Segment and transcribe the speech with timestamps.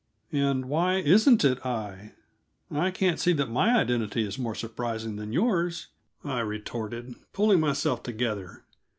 [0.33, 2.13] "And why isn't it I?
[2.71, 5.89] I can't see that my identity is more surprising than yours,"
[6.23, 8.63] I retorted, pulling myself together.